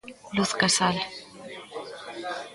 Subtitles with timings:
[0.35, 0.97] Luz Casal.